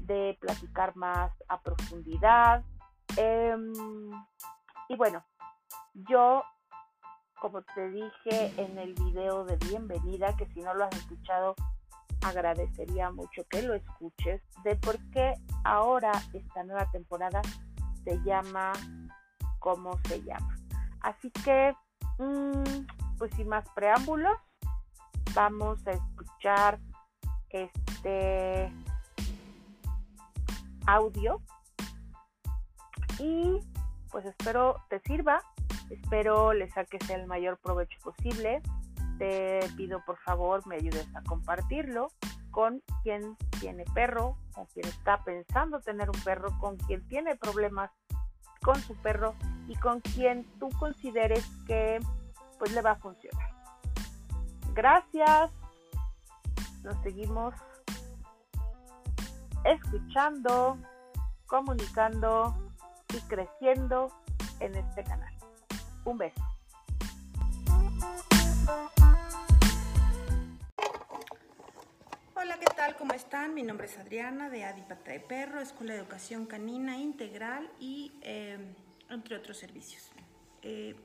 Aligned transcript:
de 0.00 0.36
platicar 0.40 0.96
más 0.96 1.30
a 1.48 1.60
profundidad. 1.60 2.64
Em, 3.16 3.72
y 4.88 4.96
bueno, 4.96 5.24
yo 5.94 6.42
como 7.40 7.62
te 7.62 7.90
dije 7.90 8.52
en 8.56 8.78
el 8.78 8.94
video 8.94 9.44
de 9.44 9.56
bienvenida, 9.56 10.34
que 10.36 10.46
si 10.46 10.60
no 10.60 10.74
lo 10.74 10.84
has 10.84 10.96
escuchado, 10.96 11.54
agradecería 12.22 13.10
mucho 13.10 13.42
que 13.48 13.62
lo 13.62 13.74
escuches, 13.74 14.42
de 14.64 14.76
por 14.76 14.98
qué 15.10 15.34
ahora 15.64 16.12
esta 16.32 16.64
nueva 16.64 16.90
temporada 16.90 17.40
se 18.04 18.20
llama 18.24 18.72
como 19.60 19.98
se 20.08 20.22
llama. 20.22 20.56
Así 21.00 21.30
que, 21.30 21.74
mm, 22.18 22.86
pues 23.18 23.32
sin 23.36 23.48
más 23.48 23.68
preámbulos, 23.70 24.36
vamos 25.34 25.78
a 25.86 25.92
escuchar 25.92 26.78
este 27.50 28.72
audio 30.86 31.40
y 33.18 33.60
pues 34.10 34.24
espero 34.24 34.76
te 34.88 35.00
sirva 35.00 35.42
Espero 35.90 36.52
le 36.52 36.68
saques 36.70 37.08
el 37.10 37.26
mayor 37.26 37.58
provecho 37.58 37.98
posible. 38.02 38.62
Te 39.18 39.60
pido 39.76 40.02
por 40.04 40.18
favor 40.18 40.66
me 40.66 40.76
ayudes 40.76 41.06
a 41.14 41.22
compartirlo 41.22 42.08
con 42.50 42.82
quien 43.02 43.36
tiene 43.60 43.84
perro, 43.94 44.36
con 44.52 44.66
quien 44.66 44.86
está 44.86 45.22
pensando 45.24 45.80
tener 45.80 46.08
un 46.08 46.20
perro, 46.22 46.56
con 46.58 46.76
quien 46.76 47.06
tiene 47.08 47.36
problemas 47.36 47.90
con 48.62 48.76
su 48.80 48.94
perro 48.96 49.34
y 49.66 49.76
con 49.76 50.00
quien 50.00 50.44
tú 50.58 50.68
consideres 50.78 51.46
que 51.66 52.00
pues 52.58 52.72
le 52.72 52.82
va 52.82 52.92
a 52.92 52.96
funcionar. 52.96 53.50
Gracias. 54.74 55.50
Nos 56.82 57.00
seguimos 57.02 57.54
escuchando, 59.64 60.78
comunicando 61.46 62.54
y 63.14 63.20
creciendo 63.28 64.12
en 64.60 64.74
este 64.76 65.04
canal. 65.04 65.37
Un 66.08 66.16
beso. 66.16 66.40
Hola, 72.34 72.58
¿qué 72.58 72.66
tal? 72.74 72.96
¿Cómo 72.96 73.12
están? 73.12 73.52
Mi 73.52 73.62
nombre 73.62 73.88
es 73.88 73.98
Adriana 73.98 74.48
de 74.48 74.64
Adipata 74.64 75.12
de 75.12 75.20
Perro, 75.20 75.60
Escuela 75.60 75.92
de 75.92 75.98
Educación 75.98 76.46
Canina 76.46 76.96
Integral 76.96 77.70
y 77.78 78.12
em, 78.22 78.74
entre 79.10 79.36
otros 79.36 79.58
servicios. 79.58 80.10
Eh, 80.62 80.96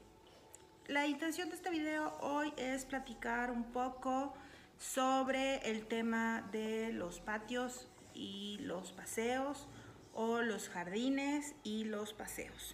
la 0.88 1.06
intención 1.06 1.50
de 1.50 1.56
este 1.56 1.70
video 1.70 2.18
hoy 2.22 2.54
es 2.56 2.86
platicar 2.86 3.52
un 3.52 3.66
poco 3.74 4.34
sobre 4.78 5.70
el 5.70 5.86
tema 5.86 6.48
de 6.54 6.94
los 6.94 7.20
patios 7.20 7.90
y 8.14 8.58
los 8.62 8.94
paseos 8.94 9.68
o 10.14 10.42
los 10.42 10.70
jardines 10.70 11.56
y 11.66 11.84
los 11.84 12.14
paseos. 12.14 12.74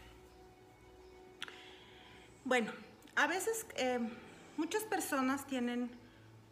Bueno, 2.46 2.72
a 3.16 3.28
veces 3.28 3.66
eh, 3.76 4.00
muchas 4.56 4.84
personas 4.84 5.46
tienen 5.46 5.92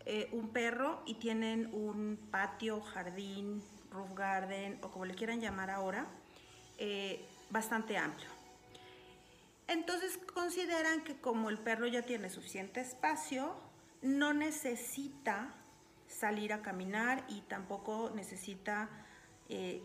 eh, 0.05 0.27
un 0.33 0.49
perro 0.49 1.01
y 1.05 1.15
tienen 1.15 1.73
un 1.73 2.19
patio, 2.29 2.81
jardín, 2.81 3.63
roof 3.89 4.13
garden 4.13 4.79
o 4.81 4.91
como 4.91 5.05
le 5.05 5.15
quieran 5.15 5.39
llamar 5.39 5.69
ahora, 5.69 6.05
eh, 6.77 7.25
bastante 7.49 7.97
amplio. 7.97 8.29
Entonces 9.67 10.19
consideran 10.33 11.03
que 11.03 11.19
como 11.19 11.49
el 11.49 11.57
perro 11.57 11.87
ya 11.87 12.01
tiene 12.01 12.29
suficiente 12.29 12.81
espacio, 12.81 13.55
no 14.01 14.33
necesita 14.33 15.53
salir 16.07 16.51
a 16.53 16.61
caminar 16.61 17.23
y 17.29 17.41
tampoco 17.41 18.11
necesita 18.13 18.89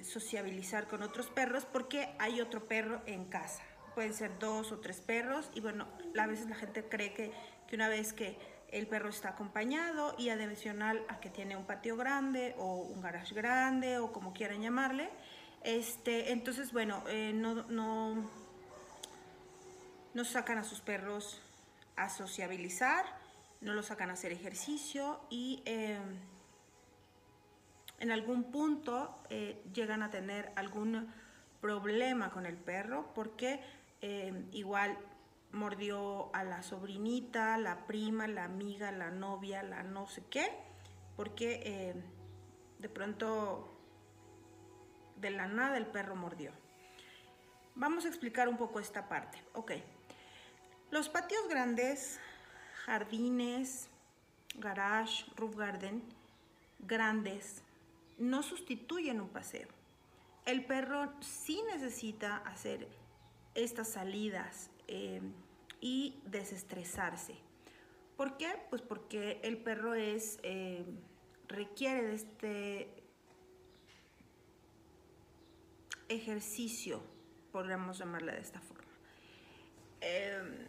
sociabilizar 0.03 0.89
con 0.89 1.05
otros 1.05 1.29
perros 1.29 1.65
porque 1.65 2.17
hay 2.19 2.41
otro 2.41 2.67
perro 2.67 3.01
en 3.07 3.27
casa 3.27 3.63
pueden 3.95 4.15
ser 4.15 4.39
dos 4.39 4.73
o 4.73 4.79
tres 4.79 5.01
perros 5.01 5.51
y 5.55 5.61
bueno, 5.61 5.87
a 6.19 6.27
veces 6.27 6.49
la 6.49 6.57
gente 6.57 6.89
cree 6.89 7.13
que, 7.13 7.33
que 7.67 7.77
una 7.77 7.89
vez 7.89 8.13
que 8.13 8.39
el 8.73 8.87
perro 8.87 9.11
está 9.11 9.31
acompañado 9.31 10.15
y 10.19 10.31
adicional 10.31 11.05
a 11.09 11.21
que 11.21 11.29
tiene 11.29 11.57
un 11.57 11.67
patio 11.67 11.97
grande 11.97 12.55
o 12.59 12.77
un 12.77 13.03
garage 13.03 13.35
grande 13.35 13.99
o 13.99 14.13
como 14.13 14.33
quieran 14.33 14.63
llamarle, 14.63 15.11
este, 15.63 16.33
entonces 16.33 16.73
bueno, 16.73 17.05
eh, 17.09 17.33
no, 17.35 17.55
no, 17.69 18.31
no 20.15 20.25
sacan 20.25 20.59
a 20.59 20.65
sus 20.65 20.81
perros 20.81 21.41
a 21.97 22.09
sociabilizar, 22.09 23.05
no 23.61 23.75
los 23.75 23.87
sacan 23.87 24.11
a 24.11 24.15
hacer 24.15 24.33
ejercicio 24.33 25.21
y 25.31 25.63
em, 25.67 26.19
en 28.01 28.11
algún 28.11 28.51
punto 28.51 29.23
eh, 29.31 29.63
llegan 29.73 30.03
a 30.03 30.11
tener 30.11 30.51
algún 30.57 31.13
problema 31.61 32.31
con 32.31 32.47
el 32.47 32.57
perro 32.57 33.13
porque 33.15 33.61
Em, 34.05 34.49
igual 34.51 34.99
mordió 35.53 36.35
a 36.35 36.43
la 36.43 36.63
sobrinita, 36.63 37.57
la 37.57 37.87
prima, 37.87 38.27
la 38.27 38.45
amiga, 38.45 38.91
la 38.91 39.13
novia, 39.13 39.63
la 39.63 39.85
no 39.85 40.09
sé 40.09 40.25
qué, 40.29 40.51
porque 41.17 41.63
em, 41.65 42.03
de 42.81 42.89
pronto 42.89 43.69
de 45.17 45.31
la 45.31 45.47
nada 45.47 45.77
el 45.77 45.87
perro 45.87 46.17
mordió. 46.17 46.51
Vamos 47.77 48.05
a 48.05 48.09
explicar 48.09 48.49
un 48.49 48.57
poco 48.57 48.81
esta 48.81 49.09
parte. 49.09 49.39
Ok, 49.55 49.73
los 50.91 51.09
patios 51.09 51.49
grandes, 51.49 52.19
jardines, 52.85 53.89
garage, 54.57 55.25
roof 55.37 55.55
garden, 55.57 56.03
grandes, 56.81 57.63
no 58.19 58.43
sustituyen 58.43 59.21
un 59.21 59.29
paseo. 59.29 59.69
El 60.45 60.65
perro 60.65 61.13
sí 61.21 61.63
necesita 61.73 62.39
hacer 62.39 62.89
estas 63.55 63.89
salidas 63.89 64.71
eh, 64.89 65.21
y 65.81 66.21
desestresarse. 66.27 67.35
¿Por 68.17 68.37
qué? 68.37 68.49
Pues 68.71 68.83
porque 68.83 69.41
el 69.43 69.59
perro 69.59 69.95
es, 69.95 70.39
eh, 70.43 70.85
requiere 71.49 72.03
de 72.03 72.15
este 72.15 73.03
ejercicio, 76.09 77.03
podríamos 77.51 77.99
llamarle 77.99 78.33
de 78.33 78.41
esta 78.41 78.61
forma. 78.61 78.85
Em, 80.01 80.67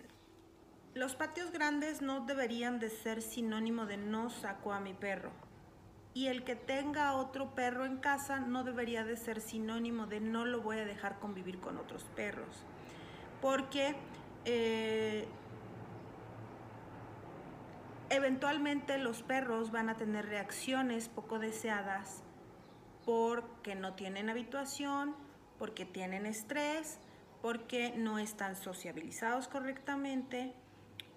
los 0.93 1.15
patios 1.15 1.51
grandes 1.51 2.01
no 2.01 2.25
deberían 2.25 2.79
de 2.79 2.89
ser 2.89 3.21
sinónimo 3.21 3.85
de 3.85 3.97
no 3.97 4.29
saco 4.29 4.73
a 4.73 4.79
mi 4.79 4.93
perro. 4.93 5.31
Y 6.13 6.27
el 6.27 6.43
que 6.43 6.55
tenga 6.55 7.13
otro 7.13 7.55
perro 7.55 7.85
en 7.85 7.97
casa 7.97 8.39
no 8.39 8.63
debería 8.63 9.03
de 9.03 9.17
ser 9.17 9.41
sinónimo 9.41 10.05
de 10.05 10.19
no 10.19 10.45
lo 10.45 10.61
voy 10.61 10.77
a 10.77 10.85
dejar 10.85 11.19
convivir 11.19 11.59
con 11.59 11.77
otros 11.77 12.03
perros. 12.15 12.63
Porque 13.41 13.95
eh, 14.45 15.27
eventualmente 18.09 18.97
los 18.99 19.23
perros 19.23 19.71
van 19.71 19.89
a 19.89 19.95
tener 19.95 20.27
reacciones 20.27 21.09
poco 21.09 21.39
deseadas 21.39 22.23
porque 23.05 23.75
no 23.75 23.93
tienen 23.95 24.29
habituación, 24.29 25.15
porque 25.57 25.85
tienen 25.85 26.25
estrés, 26.25 26.99
porque 27.41 27.93
no 27.97 28.19
están 28.19 28.55
sociabilizados 28.55 29.47
correctamente 29.47 30.53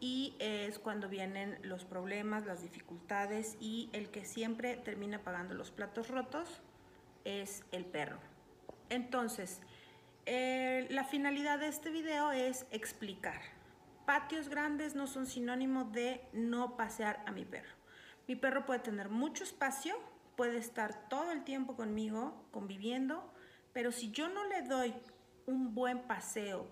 y 0.00 0.34
es 0.38 0.78
cuando 0.78 1.08
vienen 1.08 1.58
los 1.62 1.84
problemas, 1.84 2.46
las 2.46 2.62
dificultades 2.62 3.56
y 3.60 3.90
el 3.92 4.10
que 4.10 4.24
siempre 4.24 4.76
termina 4.76 5.22
pagando 5.22 5.54
los 5.54 5.70
platos 5.70 6.08
rotos 6.08 6.60
es 7.24 7.64
el 7.72 7.84
perro. 7.84 8.18
Entonces, 8.90 9.60
eh, 10.26 10.86
la 10.90 11.04
finalidad 11.04 11.58
de 11.58 11.68
este 11.68 11.90
video 11.90 12.32
es 12.32 12.66
explicar. 12.70 13.40
Patios 14.06 14.48
grandes 14.48 14.94
no 14.94 15.06
son 15.06 15.26
sinónimo 15.26 15.84
de 15.84 16.20
no 16.32 16.76
pasear 16.76 17.22
a 17.26 17.32
mi 17.32 17.44
perro. 17.44 17.74
Mi 18.28 18.36
perro 18.36 18.66
puede 18.66 18.80
tener 18.80 19.08
mucho 19.08 19.44
espacio, 19.44 19.94
puede 20.36 20.58
estar 20.58 21.08
todo 21.08 21.32
el 21.32 21.44
tiempo 21.44 21.76
conmigo, 21.76 22.46
conviviendo, 22.50 23.32
pero 23.72 23.92
si 23.92 24.10
yo 24.10 24.28
no 24.28 24.44
le 24.44 24.62
doy 24.62 24.94
un 25.46 25.74
buen 25.74 26.02
paseo 26.02 26.66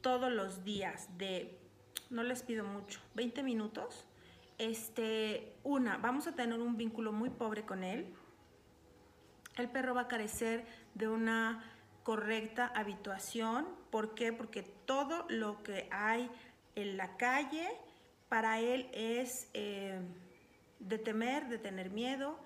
todos 0.00 0.30
los 0.30 0.64
días 0.64 1.08
de 1.18 1.65
no 2.10 2.22
les 2.22 2.42
pido 2.42 2.64
mucho, 2.64 3.00
20 3.14 3.42
minutos. 3.42 4.06
Este, 4.58 5.52
una, 5.64 5.98
vamos 5.98 6.26
a 6.26 6.32
tener 6.32 6.60
un 6.60 6.76
vínculo 6.76 7.12
muy 7.12 7.30
pobre 7.30 7.64
con 7.64 7.84
él. 7.84 8.14
El 9.56 9.68
perro 9.68 9.94
va 9.94 10.02
a 10.02 10.08
carecer 10.08 10.66
de 10.94 11.08
una 11.08 11.64
correcta 12.02 12.70
habituación. 12.74 13.66
¿Por 13.90 14.14
qué? 14.14 14.32
Porque 14.32 14.62
todo 14.62 15.26
lo 15.28 15.62
que 15.62 15.88
hay 15.90 16.30
en 16.74 16.96
la 16.96 17.16
calle 17.16 17.68
para 18.28 18.60
él 18.60 18.88
es 18.92 19.48
eh, 19.54 20.00
de 20.78 20.98
temer, 20.98 21.48
de 21.48 21.58
tener 21.58 21.90
miedo 21.90 22.38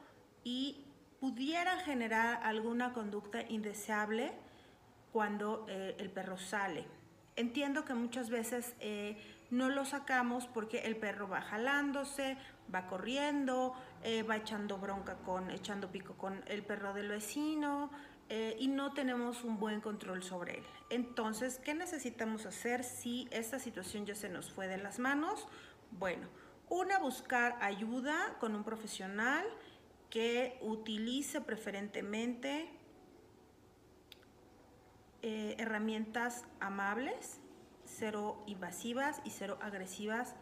y 0.45 0.85
pudiera 1.21 1.77
generar 1.79 2.41
alguna 2.43 2.93
conducta 2.93 3.43
indeseable 3.43 4.33
cuando 5.13 5.67
eh, 5.69 5.97
el 5.99 6.11
perro 6.11 6.39
sale. 6.39 7.00
Entiendo 7.41 7.87
que 7.87 7.95
muchas 7.95 8.29
veces 8.29 8.75
eh, 8.81 9.17
no 9.49 9.71
lo 9.71 9.87
sacamos 9.87 10.47
porque 10.47 10.81
el 10.81 10.95
perro 10.95 11.27
va 11.27 11.41
jalándose, 11.41 12.37
va 12.73 12.87
corriendo, 12.87 13.75
eh, 14.03 14.23
va 14.23 14.37
echando 14.37 14.77
bronca 14.77 15.17
con, 15.25 15.51
echando 15.51 15.91
pico 15.91 16.13
con 16.19 16.45
el 16.49 16.63
perro 16.63 16.93
del 16.93 17.09
vecino 17.09 17.91
eh, 18.29 18.59
y 18.59 18.69
no 18.69 18.93
tenemos 18.93 19.43
un 19.43 19.59
buen 19.59 19.81
control 19.81 20.23
sobre 20.23 20.59
él. 20.59 20.65
Entonces, 20.91 21.59
¿qué 21.65 21.73
necesitamos 21.73 22.45
hacer 22.45 22.85
si 22.85 23.27
esta 23.31 23.59
situación 23.59 24.05
ya 24.05 24.15
se 24.15 24.29
nos 24.29 24.51
fue 24.51 24.69
de 24.69 24.77
las 24.77 24.99
manos? 24.99 25.49
Bueno, 25.93 26.29
una, 26.69 26.99
buscar 26.99 27.57
ayuda 27.63 28.37
con 28.39 28.55
un 28.55 28.65
profesional 28.65 29.47
que 30.11 30.59
utilice 30.61 31.41
preferentemente 31.41 32.69
eh, 35.23 35.55
herramientas 35.59 36.45
amables 36.61 37.41
cero 37.85 38.43
invasivas 38.47 39.21
y 39.25 39.31
cero 39.31 39.59
agresivas 39.61 40.35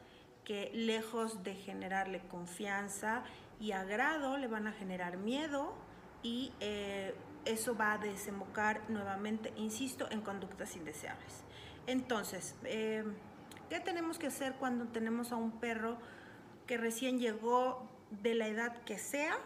que 0.45 0.71
lejos 0.73 1.43
de 1.43 1.57
generarle 1.57 2.21
confianza 2.29 3.25
y 3.59 3.73
agrado 3.73 4.37
le 4.37 4.47
van 4.47 4.69
a 4.69 4.73
generar 4.73 5.17
miedo 5.17 5.75
y 6.23 6.53
eh, 6.61 7.15
eso 7.45 7.77
va 7.77 7.95
a 7.95 7.99
desembocar 7.99 8.89
nuevamente, 8.89 9.53
insisto, 9.57 10.09
en 10.11 10.21
conductas 10.21 10.77
indeseables. 10.77 11.43
Entonces, 11.89 12.55
eh, 12.65 13.03
¿qué 13.69 13.81
tenemos 13.81 14.19
que 14.19 14.29
hacer 14.29 14.55
cuando 14.55 14.87
tenemos 14.87 15.33
a 15.33 15.37
un 15.37 15.59
perro 15.59 15.99
que 16.69 16.77
recién 16.77 17.19
llegó 17.19 17.89
de 18.11 18.35
la 18.35 18.47
edad 18.47 18.83
que 18.85 18.99
sea? 18.99 19.39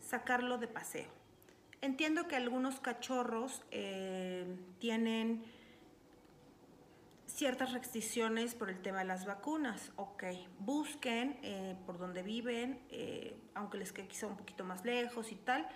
Sacarlo 0.00 0.56
de 0.56 0.68
paseo. 0.68 1.17
Entiendo 1.80 2.26
que 2.26 2.34
algunos 2.34 2.80
cachorros 2.80 3.62
eh, 3.70 4.44
tienen 4.80 5.44
ciertas 7.26 7.72
restricciones 7.72 8.56
por 8.56 8.68
el 8.68 8.82
tema 8.82 8.98
de 8.98 9.04
las 9.04 9.26
vacunas. 9.26 9.92
Ok, 9.94 10.24
busquen 10.58 11.38
eh, 11.42 11.76
por 11.86 11.98
donde 11.98 12.24
viven, 12.24 12.80
eh, 12.90 13.36
aunque 13.54 13.78
les 13.78 13.92
quede 13.92 14.08
quizá 14.08 14.26
un 14.26 14.36
poquito 14.36 14.64
más 14.64 14.84
lejos 14.84 15.30
y 15.30 15.36
tal, 15.36 15.68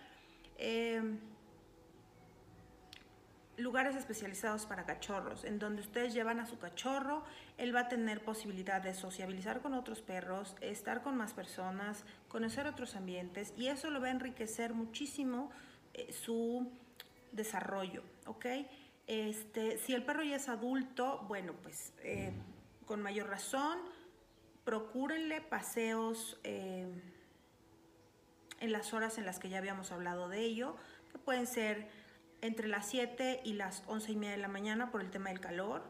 lugares 3.56 3.94
especializados 3.94 4.66
para 4.66 4.84
cachorros, 4.84 5.44
en 5.44 5.58
donde 5.58 5.82
ustedes 5.82 6.14
llevan 6.14 6.40
a 6.40 6.46
su 6.46 6.58
cachorro, 6.58 7.22
él 7.58 7.74
va 7.74 7.80
a 7.80 7.88
tener 7.88 8.24
posibilidad 8.24 8.80
de 8.80 8.94
sociabilizar 8.94 9.60
con 9.60 9.74
otros 9.74 10.02
perros, 10.02 10.56
estar 10.60 11.02
con 11.02 11.16
más 11.16 11.32
personas, 11.32 12.04
conocer 12.28 12.66
otros 12.66 12.96
ambientes 12.96 13.52
y 13.56 13.68
eso 13.68 13.90
lo 13.90 14.00
va 14.00 14.08
a 14.08 14.10
enriquecer 14.10 14.74
muchísimo 14.74 15.50
su 16.10 16.70
desarrollo, 17.32 18.02
¿ok? 18.26 18.46
Este, 19.06 19.78
si 19.78 19.94
el 19.94 20.04
perro 20.04 20.22
ya 20.22 20.36
es 20.36 20.48
adulto, 20.48 21.24
bueno, 21.26 21.54
pues 21.62 21.92
eh, 22.02 22.32
con 22.86 23.02
mayor 23.02 23.28
razón, 23.28 23.78
procúrenle 24.64 25.40
paseos 25.40 26.38
eh, 26.44 26.86
en 28.60 28.72
las 28.72 28.94
horas 28.94 29.18
en 29.18 29.26
las 29.26 29.38
que 29.38 29.48
ya 29.48 29.58
habíamos 29.58 29.90
hablado 29.90 30.28
de 30.28 30.40
ello, 30.40 30.76
que 31.10 31.18
pueden 31.18 31.46
ser 31.46 31.88
entre 32.42 32.68
las 32.68 32.86
7 32.86 33.40
y 33.44 33.54
las 33.54 33.82
11 33.86 34.12
y 34.12 34.16
media 34.16 34.32
de 34.32 34.42
la 34.42 34.48
mañana 34.48 34.90
por 34.90 35.00
el 35.00 35.10
tema 35.10 35.30
del 35.30 35.40
calor, 35.40 35.82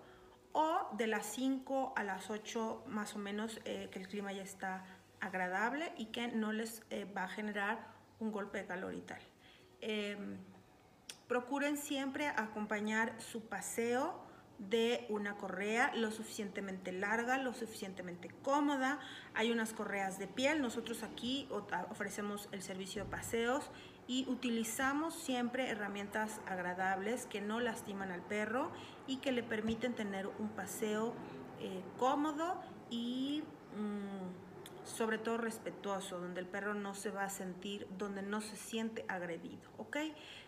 o 0.52 0.88
de 0.96 1.06
las 1.06 1.26
5 1.26 1.94
a 1.96 2.05
las 2.05 2.31
8 2.31 2.84
más 2.87 3.14
o 3.14 3.19
menos 3.19 3.58
que 3.64 3.90
el 3.94 4.06
clima 4.06 4.32
ya 4.32 4.43
está 4.43 4.84
agradable 5.20 5.93
y 5.96 6.06
que 6.06 6.28
no 6.28 6.52
les 6.52 6.82
va 7.16 7.25
a 7.25 7.28
generar 7.28 7.87
un 8.20 8.32
golpe 8.32 8.58
de 8.58 8.66
calor 8.66 8.93
y 8.93 9.00
tal. 9.00 9.31
Em, 9.82 10.38
procuren 11.26 11.76
siempre 11.76 12.29
acompañar 12.29 13.20
su 13.20 13.43
paseo 13.43 14.23
de 14.58 15.06
una 15.08 15.37
correa 15.37 15.93
lo 15.96 16.12
suficientemente 16.12 16.93
larga, 16.93 17.38
lo 17.38 17.52
suficientemente 17.52 18.29
cómoda. 18.43 19.00
Hay 19.34 19.50
unas 19.50 19.73
correas 19.73 20.20
de 20.20 20.29
piel. 20.29 20.62
Nosotros 20.62 21.02
aquí 21.02 21.49
ofrecemos 21.90 22.49
el 22.52 22.62
servicio 22.62 23.05
de 23.05 23.11
paseos 23.11 23.70
y 24.06 24.24
utilizamos 24.29 25.15
siempre 25.15 25.69
herramientas 25.69 26.41
agradables 26.46 27.27
que 27.27 27.41
no 27.41 27.58
lastiman 27.58 28.12
al 28.12 28.22
perro 28.22 28.70
y 29.08 29.17
que 29.17 29.32
le 29.32 29.43
permiten 29.43 29.94
tener 29.94 30.29
un 30.39 30.48
paseo 30.51 31.15
eh, 31.60 31.82
cómodo 31.98 32.62
y... 32.89 33.43
Mm, 33.77 34.51
sobre 34.84 35.19
todo 35.19 35.39
respetuoso, 35.39 36.19
donde 36.19 36.41
el 36.41 36.46
perro 36.46 36.74
no 36.74 36.94
se 36.94 37.10
va 37.10 37.24
a 37.24 37.31
sentir, 37.31 37.86
donde 37.98 38.22
no 38.22 38.41
se 38.41 38.56
siente 38.56 39.05
agredido, 39.08 39.70
¿ok? 39.79 39.96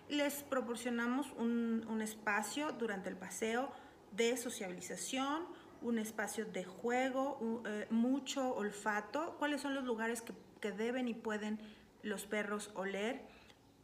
Les 0.09 0.43
proporcionamos 0.43 1.33
un, 1.33 2.01
espacio 2.03 2.73
durante 2.73 3.09
el 3.09 3.17
paseo 3.17 3.73
de 4.13 4.37
sociabilización, 4.37 5.47
un 5.81 5.99
espacio 5.99 6.45
de 6.45 6.65
juego, 6.65 7.63
eh, 7.67 7.87
mucho 7.91 8.55
olfato, 8.55 9.37
cuáles 9.39 9.61
son 9.61 9.75
los 9.75 9.85
lugares 9.85 10.23
que, 10.23 10.35
deben 10.73 11.09
y 11.09 11.15
pueden 11.15 11.61
los 12.03 12.25
perros 12.25 12.71
oler, 12.75 13.21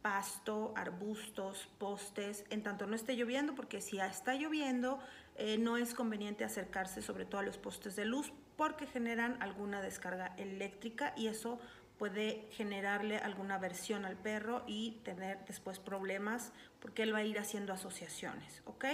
pasto, 0.01 0.73
arbustos, 0.75 1.69
postes, 1.77 2.43
en 2.49 2.63
tanto 2.63 2.87
no 2.87 2.95
esté 2.95 3.15
lloviendo, 3.15 3.53
porque 3.53 3.81
si 3.81 3.99
está 3.99 4.33
lloviendo, 4.33 4.97
eh, 5.35 5.59
no 5.59 5.77
es 5.77 5.93
conveniente 5.93 6.43
acercarse 6.43 7.03
sobre 7.03 7.25
todo 7.25 7.41
a 7.41 7.43
los 7.43 7.59
postes 7.59 7.95
de 7.95 8.05
luz 8.05 8.33
porque 8.61 8.85
generan 8.85 9.41
alguna 9.41 9.81
descarga 9.81 10.35
eléctrica 10.37 11.13
y 11.17 11.25
eso 11.25 11.59
puede 11.97 12.47
generarle 12.51 13.17
alguna 13.17 13.55
aversión 13.55 14.05
al 14.05 14.15
perro 14.17 14.63
y 14.67 15.01
tener 15.03 15.43
después 15.47 15.79
problemas 15.79 16.51
porque 16.79 17.01
él 17.01 17.11
va 17.11 17.17
a 17.17 17.23
ir 17.23 17.39
haciendo 17.39 17.73
asociaciones, 17.73 18.61
¿ok? 18.65 18.85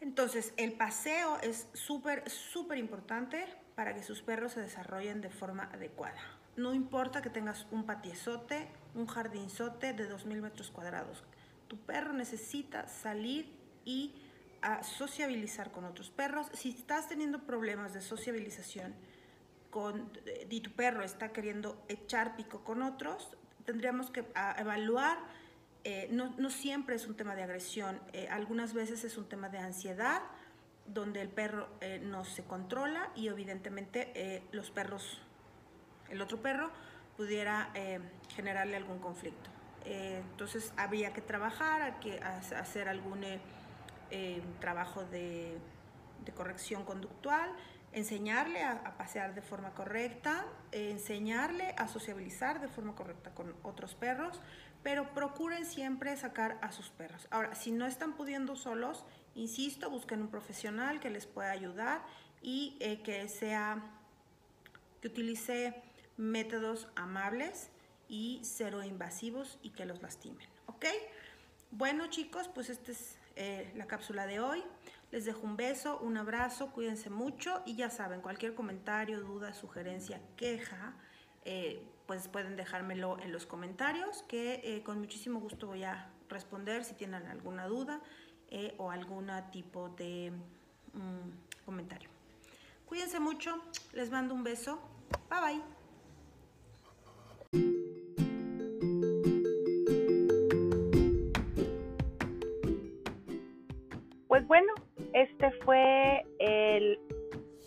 Entonces, 0.00 0.54
el 0.56 0.72
paseo 0.72 1.38
es 1.40 1.68
súper, 1.72 2.28
súper 2.28 2.78
importante 2.78 3.46
para 3.76 3.94
que 3.94 4.02
sus 4.02 4.22
perros 4.22 4.54
se 4.54 4.60
desarrollen 4.60 5.20
de 5.20 5.30
forma 5.30 5.70
adecuada. 5.72 6.20
No 6.56 6.74
importa 6.74 7.22
que 7.22 7.30
tengas 7.30 7.68
un 7.70 7.86
patiezote, 7.86 8.66
un 8.96 9.06
jardinzote 9.06 9.92
de 9.92 10.10
2.000 10.10 10.40
metros 10.40 10.72
cuadrados. 10.72 11.22
Tu 11.68 11.78
perro 11.78 12.12
necesita 12.12 12.88
salir 12.88 13.52
y 13.84 14.16
a 14.62 14.82
sociabilizar 14.84 15.72
con 15.72 15.84
otros 15.84 16.10
perros. 16.10 16.46
Si 16.54 16.70
estás 16.70 17.08
teniendo 17.08 17.40
problemas 17.40 17.92
de 17.92 18.00
sociabilización 18.00 18.94
con, 19.70 20.10
y 20.48 20.60
tu 20.60 20.70
perro 20.70 21.02
está 21.02 21.32
queriendo 21.32 21.84
echar 21.88 22.36
pico 22.36 22.62
con 22.62 22.82
otros, 22.82 23.36
tendríamos 23.64 24.10
que 24.10 24.24
evaluar, 24.58 25.18
eh, 25.84 26.08
no, 26.10 26.34
no, 26.38 26.50
siempre 26.50 26.94
es 26.94 27.06
un 27.06 27.16
tema 27.16 27.34
de 27.34 27.42
agresión, 27.42 28.00
eh, 28.12 28.28
algunas 28.28 28.72
veces 28.72 29.02
es 29.04 29.18
un 29.18 29.28
tema 29.28 29.48
de 29.48 29.58
ansiedad, 29.58 30.22
donde 30.86 31.20
el 31.20 31.28
perro 31.28 31.68
eh, 31.80 32.00
no 32.02 32.24
se 32.24 32.44
controla 32.44 33.10
y 33.14 33.28
evidentemente 33.28 34.42
los 34.52 34.70
perros, 34.70 35.20
el 36.10 36.20
otro 36.20 36.42
perro 36.42 36.70
pudiera 37.16 37.72
generarle 38.34 38.76
algún 38.76 38.98
conflicto. 38.98 39.50
entonces 39.84 40.72
habría 40.76 41.12
que 41.12 41.20
trabajar, 41.20 41.82
hay 41.82 41.92
que 42.00 42.18
hacer 42.20 42.88
algún 42.88 43.24
eh, 44.12 44.42
trabajo 44.60 45.04
de, 45.06 45.58
de 46.24 46.32
corrección 46.32 46.84
conductual, 46.84 47.50
enseñarle 47.92 48.62
a, 48.62 48.96
pasear 48.96 49.34
de 49.34 49.42
forma 49.42 49.74
correcta, 49.74 50.46
enseñarle 50.70 51.74
a 51.76 51.88
sociabilizar 51.88 52.60
de 52.60 52.68
forma 52.68 52.94
correcta 52.94 53.30
con 53.34 53.54
otros 53.62 53.94
perros, 53.94 54.40
pero 54.82 55.12
procuren 55.14 55.64
siempre 55.64 56.16
sacar 56.16 56.58
a 56.62 56.72
sus 56.72 56.88
perros. 56.90 57.28
Ahora, 57.30 57.54
si 57.54 57.70
no 57.70 57.86
están 57.86 58.14
pudiendo 58.14 58.56
solos, 58.56 59.04
insisto, 59.34 59.90
busquen 59.90 60.22
un 60.22 60.28
profesional 60.28 61.00
que 61.00 61.10
les 61.10 61.26
pueda 61.26 61.50
ayudar 61.50 62.02
y 62.40 62.76
eh, 62.80 63.02
que 63.02 63.28
sea, 63.28 63.82
que 65.00 65.08
utilice 65.08 65.82
métodos 66.16 66.88
amables 66.96 67.70
y 68.08 68.40
cero 68.42 68.82
invasivos 68.82 69.58
y 69.62 69.70
que 69.70 69.86
los 69.86 70.02
lastimen, 70.02 70.48
¿ok? 70.66 70.86
Bueno 71.74 72.08
chicos, 72.08 72.48
pues 72.48 72.68
esta 72.68 72.92
es 72.92 73.16
eh, 73.34 73.72
la 73.76 73.86
cápsula 73.86 74.26
de 74.26 74.40
hoy. 74.40 74.62
Les 75.10 75.24
dejo 75.24 75.40
un 75.40 75.56
beso, 75.56 75.98
un 76.00 76.18
abrazo, 76.18 76.70
cuídense 76.70 77.08
mucho 77.08 77.62
y 77.64 77.76
ya 77.76 77.88
saben, 77.88 78.20
cualquier 78.20 78.54
comentario, 78.54 79.20
duda, 79.20 79.54
sugerencia, 79.54 80.20
queja, 80.36 80.92
eh, 81.46 81.82
pues 82.06 82.28
pueden 82.28 82.56
dejármelo 82.56 83.18
en 83.20 83.32
los 83.32 83.46
comentarios 83.46 84.22
que 84.24 84.60
eh, 84.62 84.82
con 84.82 84.98
muchísimo 84.98 85.40
gusto 85.40 85.66
voy 85.66 85.84
a 85.84 86.10
responder 86.28 86.84
si 86.84 86.92
tienen 86.92 87.26
alguna 87.26 87.66
duda 87.66 88.00
o 88.76 88.90
algún 88.90 89.30
tipo 89.50 89.88
de 89.88 90.30
mm, 90.92 91.64
comentario. 91.64 92.10
Cuídense 92.84 93.18
mucho, 93.18 93.62
les 93.94 94.10
mando 94.10 94.34
un 94.34 94.44
beso, 94.44 94.78
bye 95.30 95.40
bye. 95.40 95.71
Fue 105.64 106.24
el 106.38 106.98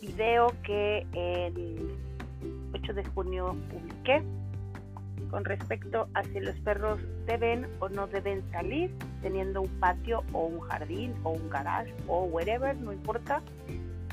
video 0.01 0.53
que 0.63 1.05
el 1.13 1.97
8 2.73 2.93
de 2.93 3.05
junio 3.05 3.55
publiqué 3.69 4.23
con 5.29 5.45
respecto 5.45 6.07
a 6.13 6.23
si 6.23 6.39
los 6.39 6.55
perros 6.61 6.99
deben 7.25 7.67
o 7.79 7.89
no 7.89 8.07
deben 8.07 8.43
salir 8.51 8.91
teniendo 9.21 9.61
un 9.61 9.69
patio 9.79 10.23
o 10.33 10.45
un 10.45 10.59
jardín 10.61 11.13
o 11.23 11.31
un 11.31 11.49
garage 11.49 11.93
o 12.07 12.23
wherever, 12.25 12.75
no 12.77 12.93
importa. 12.93 13.41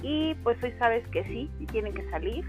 Y 0.03 0.35
pues 0.37 0.63
hoy 0.63 0.73
sabes 0.79 1.07
que 1.09 1.23
sí, 1.25 1.51
tienen 1.71 1.95
que 1.95 2.09
salir. 2.11 2.45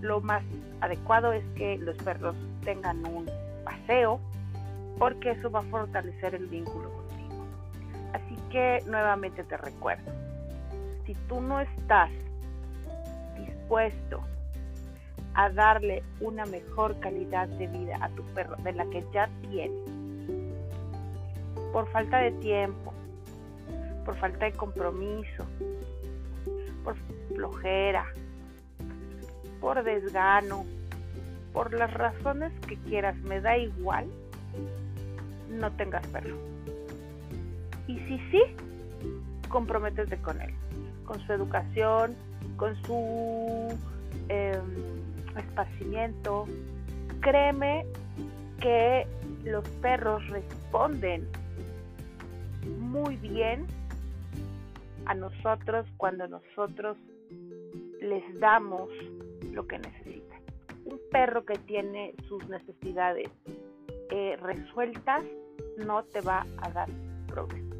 Lo 0.00 0.20
más 0.20 0.42
adecuado 0.80 1.32
es 1.32 1.44
que 1.54 1.78
los 1.78 1.96
perros 1.98 2.34
tengan 2.64 3.06
un 3.06 3.30
paseo 3.64 4.20
porque 4.98 5.30
eso 5.30 5.50
va 5.50 5.60
a 5.60 5.62
fortalecer 5.62 6.34
el 6.34 6.46
vínculo 6.46 7.02
Así 8.12 8.36
que 8.50 8.82
nuevamente 8.86 9.42
te 9.44 9.56
recuerdo, 9.56 10.12
si 11.06 11.14
tú 11.28 11.40
no 11.40 11.60
estás 11.60 12.10
dispuesto 13.38 14.22
a 15.34 15.50
darle 15.50 16.02
una 16.20 16.44
mejor 16.46 16.98
calidad 17.00 17.48
de 17.48 17.66
vida 17.66 17.98
a 18.00 18.08
tu 18.10 18.22
perro 18.34 18.56
de 18.56 18.72
la 18.72 18.84
que 18.86 19.04
ya 19.12 19.28
tiene, 19.50 19.74
por 21.72 21.88
falta 21.90 22.18
de 22.18 22.32
tiempo, 22.32 22.92
por 24.04 24.16
falta 24.16 24.44
de 24.44 24.52
compromiso, 24.52 25.46
por 26.84 26.96
flojera, 27.28 28.06
por 29.60 29.82
desgano, 29.82 30.66
por 31.52 31.72
las 31.72 31.92
razones 31.92 32.52
que 32.66 32.76
quieras, 32.76 33.16
me 33.18 33.40
da 33.40 33.56
igual, 33.56 34.06
no 35.48 35.70
tengas 35.72 36.06
perro. 36.08 36.36
Y 37.86 37.98
si 38.00 38.18
sí, 38.30 38.42
comprométete 39.48 40.16
con 40.18 40.40
él, 40.40 40.54
con 41.12 41.26
su 41.26 41.32
educación, 41.34 42.16
con 42.56 42.74
su 42.84 43.78
em, 44.30 45.36
esparcimiento. 45.36 46.46
Créeme 47.20 47.84
que 48.60 49.06
los 49.44 49.68
perros 49.82 50.26
responden 50.28 51.28
muy 52.78 53.16
bien 53.16 53.66
a 55.04 55.14
nosotros 55.14 55.86
cuando 55.98 56.26
nosotros 56.28 56.96
les 58.00 58.40
damos 58.40 58.88
lo 59.52 59.66
que 59.66 59.78
necesitan. 59.78 60.40
Un 60.86 60.98
perro 61.10 61.44
que 61.44 61.58
tiene 61.58 62.14
sus 62.26 62.48
necesidades 62.48 63.28
eh, 64.10 64.38
resueltas 64.40 65.24
no 65.76 66.04
te 66.04 66.22
va 66.22 66.46
a 66.62 66.70
dar 66.70 66.88
problemas. 67.26 67.71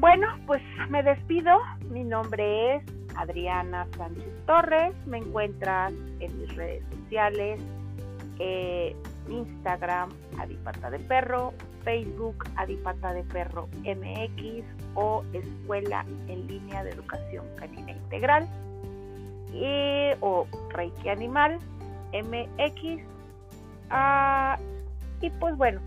Bueno, 0.00 0.28
pues 0.46 0.62
me 0.88 1.02
despido. 1.02 1.60
Mi 1.90 2.04
nombre 2.04 2.76
es 2.76 2.82
Adriana 3.16 3.86
Sánchez 3.98 4.32
Torres. 4.46 4.94
Me 5.06 5.18
encuentras 5.18 5.92
en 6.20 6.40
mis 6.40 6.56
redes 6.56 6.82
sociales, 6.90 7.60
eh, 8.38 8.96
Instagram, 9.28 10.08
Adipata 10.38 10.88
de 10.88 11.00
Perro, 11.00 11.52
Facebook, 11.84 12.48
Adipata 12.56 13.12
de 13.12 13.24
Perro 13.24 13.68
MX 13.82 14.64
o 14.94 15.22
Escuela 15.34 16.06
en 16.28 16.46
Línea 16.46 16.82
de 16.82 16.92
Educación 16.92 17.44
Canina 17.56 17.92
Integral 17.92 18.48
y, 19.52 20.16
o 20.20 20.46
Reiki 20.70 21.10
Animal 21.10 21.58
MX. 22.14 23.02
Ah, 23.90 24.58
y 25.20 25.28
pues 25.28 25.54
bueno, 25.58 25.82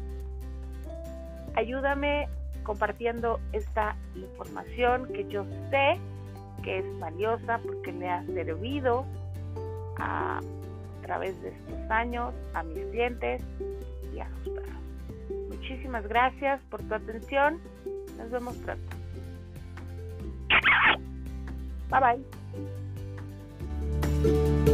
ayúdame 1.55 2.27
compartiendo 2.63 3.39
esta 3.51 3.95
información 4.15 5.07
que 5.07 5.27
yo 5.27 5.45
sé 5.69 5.99
que 6.63 6.79
es 6.79 6.99
valiosa 6.99 7.59
porque 7.65 7.91
me 7.91 8.09
ha 8.09 8.25
servido 8.25 9.05
a, 9.97 10.39
través 11.01 11.39
de 11.41 11.49
estos 11.49 11.91
años 11.91 12.33
a 12.53 12.63
mis 12.63 12.85
clientes 12.85 13.43
y 14.13 14.19
a 14.21 14.29
sus 14.29 14.53
perros. 14.53 14.71
Muchísimas 15.49 16.07
gracias 16.07 16.61
por 16.69 16.81
tu 16.83 16.93
atención. 16.95 17.59
Nos 18.17 18.31
vemos 18.31 18.55
pronto. 18.57 18.95
Bye 21.89 22.23
bye. 24.23 24.72